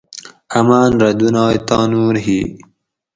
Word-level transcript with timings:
امان 0.57 0.91
رہ 1.01 1.09
دُنائے 1.19 1.59
تانور 1.67 2.15
ہی 2.25 2.39